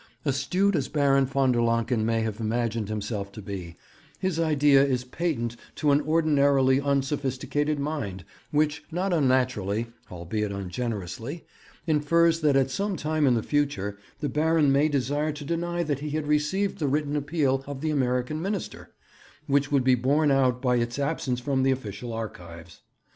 [0.25, 3.75] Astute as Baron von der Lancken may have imagined himself to be,
[4.17, 11.45] his idea is patent to an ordinarily unsophisticated mind, which not unnaturally, albeit ungenerously,
[11.85, 15.99] infers that at some time in the future the Baron may desire to deny that
[15.99, 18.89] he had received the written appeal of the American Minister,
[19.45, 22.81] which would be borne out by its absence from the official archives.